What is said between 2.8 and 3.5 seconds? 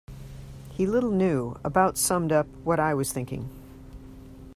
was thinking.